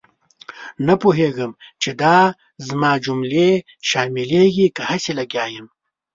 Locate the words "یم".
5.55-5.67